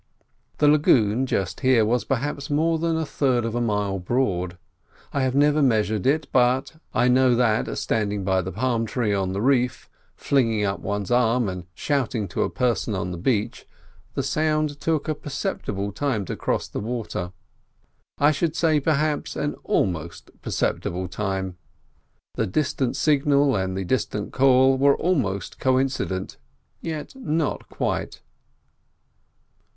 The 0.57 0.67
lagoon, 0.67 1.27
just 1.27 1.59
here, 1.59 1.85
was 1.85 2.05
perhaps 2.05 2.49
more 2.49 2.79
than 2.79 2.97
a 2.97 3.05
third 3.05 3.45
of 3.45 3.53
a 3.53 3.61
mile 3.61 3.99
broad. 3.99 4.57
I 5.13 5.21
have 5.21 5.35
never 5.35 5.61
measured 5.61 6.07
it, 6.07 6.25
but 6.31 6.71
I 6.91 7.07
know 7.07 7.35
that, 7.35 7.77
standing 7.77 8.23
by 8.23 8.41
the 8.41 8.51
palm 8.51 8.87
tree 8.87 9.13
on 9.13 9.31
the 9.33 9.43
reef, 9.43 9.91
flinging 10.15 10.65
up 10.65 10.79
one's 10.79 11.11
arm 11.11 11.47
and 11.47 11.67
shouting 11.75 12.27
to 12.29 12.41
a 12.41 12.49
person 12.49 12.95
on 12.95 13.11
the 13.11 13.17
beach, 13.19 13.67
the 14.15 14.23
sound 14.23 14.79
took 14.79 15.07
a 15.07 15.13
perceptible 15.13 15.91
time 15.91 16.25
to 16.25 16.35
cross 16.35 16.67
the 16.67 16.79
water: 16.79 17.31
I 18.17 18.31
should 18.31 18.55
say, 18.55 18.79
perhaps, 18.79 19.35
an 19.35 19.53
almost 19.63 20.31
perceptible 20.41 21.09
time. 21.09 21.57
The 22.33 22.47
distant 22.47 22.95
signal 22.95 23.55
and 23.55 23.77
the 23.77 23.85
distant 23.85 24.33
call 24.33 24.79
were 24.79 24.97
almost 24.97 25.59
coincident, 25.59 26.37
yet 26.81 27.15
not 27.15 27.69
quite. 27.69 28.23